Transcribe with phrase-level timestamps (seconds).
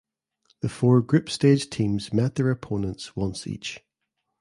[0.61, 3.85] The four group stage teams met their opponents once each.